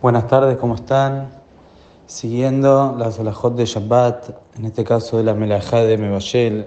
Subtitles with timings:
[0.00, 1.28] Buenas tardes, ¿cómo están?
[2.06, 6.66] Siguiendo la Solajot de Shabbat, en este caso de la Melajá de Mebashel,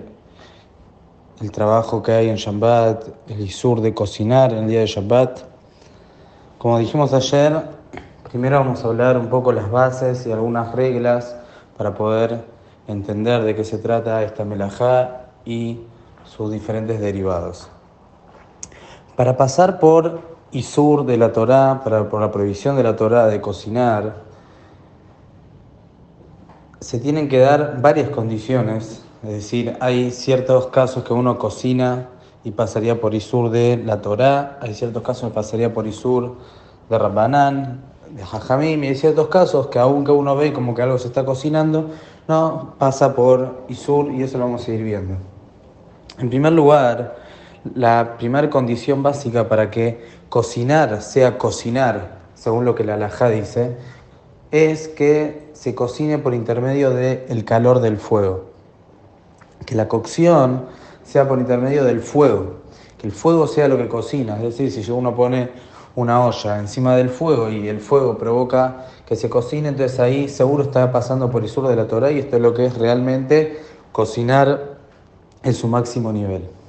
[1.40, 5.44] el trabajo que hay en Shabbat, el Isur de cocinar en el día de Shabbat.
[6.58, 7.70] Como dijimos ayer,
[8.30, 11.34] primero vamos a hablar un poco las bases y algunas reglas
[11.77, 12.43] para poder
[12.89, 15.79] entender de qué se trata esta Melajá y
[16.25, 17.70] sus diferentes derivados.
[19.16, 23.39] Para pasar por Isur de la Torá, para, por la prohibición de la Torá de
[23.39, 24.15] cocinar,
[26.79, 32.10] se tienen que dar varias condiciones, es decir, hay ciertos casos que uno cocina
[32.44, 36.38] y pasaría por Isur de la Torá, hay ciertos casos que pasaría por Isur
[36.90, 40.98] de Rabbanán, de Jajamim, y hay ciertos casos que aunque uno ve como que algo
[40.98, 41.91] se está cocinando,
[42.27, 45.16] no pasa por Isur y eso lo vamos a ir viendo.
[46.18, 47.21] En primer lugar,
[47.76, 53.78] la primera condición básica para que cocinar sea cocinar, según lo que la alajá dice,
[54.52, 58.46] es que se cocine por intermedio del calor del fuego.
[59.66, 60.66] Que la cocción
[61.04, 62.62] sea por intermedio del fuego.
[62.98, 64.38] Que el fuego sea lo que cocina.
[64.38, 65.50] Es decir, si uno pone
[65.95, 70.63] una olla encima del fuego y el fuego provoca que se cocine, entonces ahí seguro
[70.63, 73.59] está pasando por el sur de la Torah y esto es lo que es realmente
[73.91, 74.78] cocinar
[75.44, 76.60] en su máximo nivel.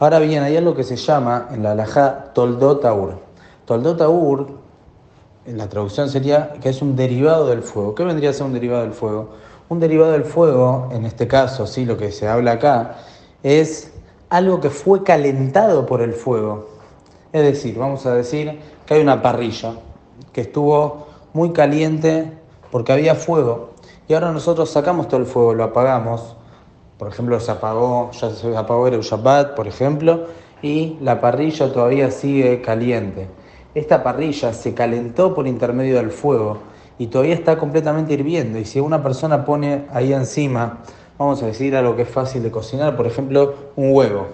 [0.00, 3.18] Ahora bien, hay algo que se llama en la alajá toldot aur.
[3.66, 4.46] Toldot aur,
[5.44, 7.94] en la traducción sería que es un derivado del fuego.
[7.94, 9.28] ¿Qué vendría a ser un derivado del fuego?
[9.68, 12.96] Un derivado del fuego, en este caso, sí, lo que se habla acá,
[13.42, 13.92] es
[14.30, 16.68] algo que fue calentado por el fuego.
[17.34, 19.74] Es decir, vamos a decir que hay una parrilla
[20.32, 22.32] que estuvo muy caliente
[22.70, 23.72] porque había fuego
[24.08, 26.36] y ahora nosotros sacamos todo el fuego, lo apagamos
[27.00, 30.26] por ejemplo, se apagó, ya se apagó el Shabbat, por ejemplo,
[30.60, 33.26] y la parrilla todavía sigue caliente.
[33.74, 36.58] Esta parrilla se calentó por intermedio del fuego
[36.98, 38.58] y todavía está completamente hirviendo.
[38.58, 40.80] Y si una persona pone ahí encima,
[41.16, 44.26] vamos a decir algo que es fácil de cocinar, por ejemplo, un huevo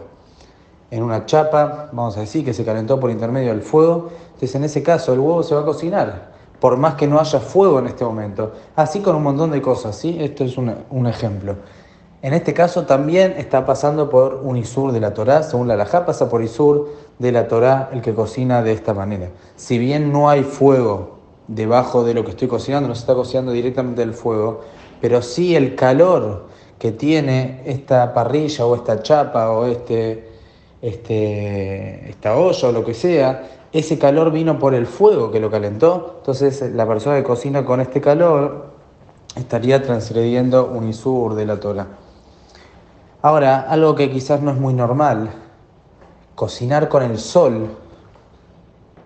[0.91, 4.65] en una chapa, vamos a decir que se calentó por intermedio del fuego, entonces en
[4.65, 7.87] ese caso el huevo se va a cocinar, por más que no haya fuego en
[7.87, 8.55] este momento.
[8.75, 10.17] Así con un montón de cosas, ¿sí?
[10.19, 11.55] Esto es un ejemplo.
[12.27, 16.05] En este caso también está pasando por un Isur de la Torá, según la Alajá
[16.05, 16.89] pasa por Isur
[17.21, 19.29] de la Torá el que cocina de esta manera.
[19.55, 23.53] Si bien no hay fuego debajo de lo que estoy cocinando, no se está cocinando
[23.53, 24.63] directamente del fuego,
[25.01, 26.47] pero sí el calor
[26.81, 30.29] que tiene esta parrilla o esta chapa o este,
[30.83, 35.49] este, esta olla o lo que sea, ese calor vino por el fuego que lo
[35.49, 38.67] calentó, entonces la persona que cocina con este calor
[39.37, 41.87] estaría transgrediendo un Isur de la Torah.
[43.27, 45.31] Ahora, algo que quizás no es muy normal,
[46.37, 47.77] cocinar con el sol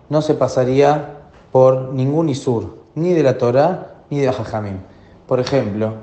[0.09, 1.21] no se pasaría
[1.51, 4.77] por ningún isur, ni de la Torah ni de Jajamim.
[5.25, 5.93] Por ejemplo,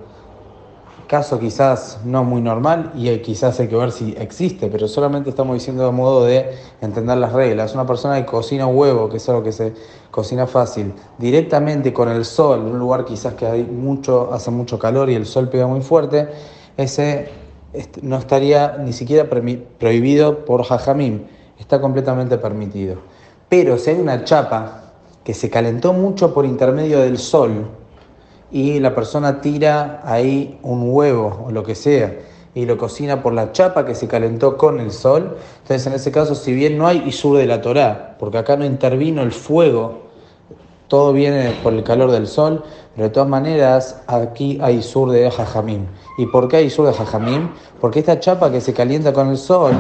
[1.06, 5.54] caso quizás no muy normal y quizás hay que ver si existe, pero solamente estamos
[5.54, 7.72] diciendo de modo de entender las reglas.
[7.74, 9.74] Una persona que cocina huevo, que es algo que se
[10.10, 14.76] cocina fácil, directamente con el sol, en un lugar quizás que hay mucho, hace mucho
[14.76, 16.28] calor y el sol pega muy fuerte,
[16.76, 17.37] ese
[18.02, 19.28] no estaría ni siquiera
[19.78, 21.24] prohibido por Jajamim,
[21.58, 22.96] está completamente permitido.
[23.48, 24.92] Pero si hay una chapa
[25.24, 27.68] que se calentó mucho por intermedio del sol
[28.50, 32.14] y la persona tira ahí un huevo o lo que sea
[32.54, 36.10] y lo cocina por la chapa que se calentó con el sol, entonces en ese
[36.10, 40.07] caso si bien no hay isur de la Torá, porque acá no intervino el fuego,
[40.88, 45.30] todo viene por el calor del sol, pero de todas maneras aquí hay sur de
[45.30, 45.86] Jajamim.
[46.16, 47.50] ¿Y por qué hay sur de Jajamim?
[47.80, 49.72] Porque esta chapa que se calienta con el sol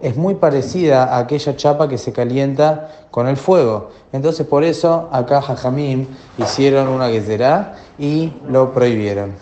[0.00, 3.90] es muy parecida a aquella chapa que se calienta con el fuego.
[4.12, 6.06] Entonces por eso acá Jajamim
[6.38, 9.34] hicieron una será y lo prohibieron.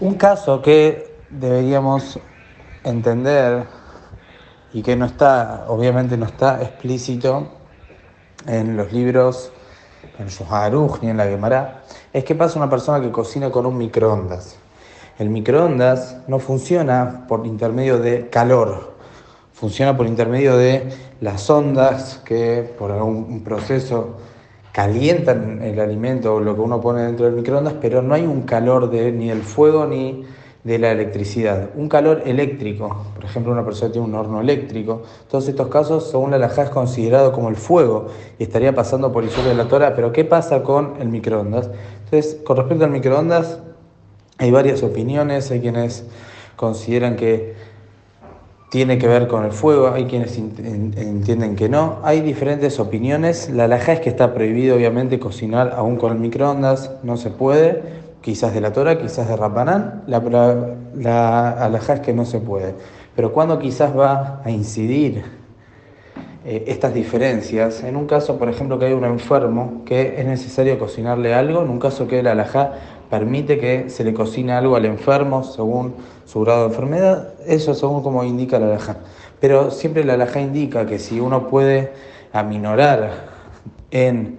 [0.00, 2.20] Un caso que deberíamos
[2.84, 3.64] entender
[4.72, 7.57] y que no está, obviamente no está explícito
[8.46, 9.52] en los libros,
[10.18, 11.82] en el ni en la Gemara,
[12.12, 14.56] es que pasa una persona que cocina con un microondas.
[15.18, 18.94] El microondas no funciona por intermedio de calor,
[19.52, 20.88] funciona por intermedio de
[21.20, 24.16] las ondas que por algún proceso
[24.72, 28.42] calientan el alimento o lo que uno pone dentro del microondas, pero no hay un
[28.42, 30.24] calor de ni el fuego ni
[30.64, 31.70] de la electricidad.
[31.76, 35.02] Un calor eléctrico, por ejemplo, una persona tiene un horno eléctrico.
[35.30, 38.08] Todos estos casos, según la alajá, es considerado como el fuego
[38.38, 39.94] y estaría pasando por el sur de la Torah.
[39.94, 41.70] Pero, ¿qué pasa con el microondas?
[42.04, 43.60] Entonces, con respecto al microondas,
[44.38, 45.50] hay varias opiniones.
[45.50, 46.04] Hay quienes
[46.56, 47.54] consideran que
[48.70, 53.64] tiene que ver con el fuego, hay quienes entienden que no, hay diferentes opiniones, la
[53.64, 57.82] alhaja es que está prohibido obviamente cocinar aún con el microondas, no se puede,
[58.28, 60.20] quizás de la Torah, quizás de Rapanán, la,
[60.94, 62.74] la, es que no se puede,
[63.16, 65.24] pero cuando quizás va a incidir
[66.44, 70.78] eh, estas diferencias, en un caso por ejemplo que hay un enfermo que es necesario
[70.78, 72.72] cocinarle algo, en un caso que la alhaja
[73.08, 75.94] permite que se le cocine algo al enfermo según
[76.26, 78.98] su grado de enfermedad, eso según como indica la alhaja.
[79.40, 81.94] Pero siempre la alhaja indica que si uno puede
[82.34, 83.10] aminorar
[83.90, 84.38] en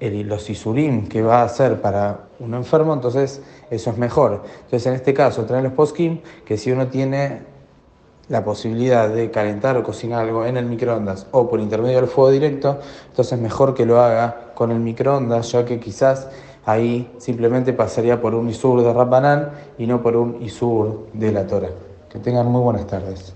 [0.00, 4.42] los isurim que va a hacer para un enfermo, entonces eso es mejor.
[4.64, 7.42] Entonces en este caso traen los poskim que si uno tiene
[8.28, 12.30] la posibilidad de calentar o cocinar algo en el microondas o por intermedio del fuego
[12.30, 16.28] directo, entonces mejor que lo haga con el microondas, ya que quizás
[16.66, 21.46] ahí simplemente pasaría por un isur de Rabbanán y no por un isur de la
[21.46, 21.70] Torah.
[22.10, 23.34] Que tengan muy buenas tardes.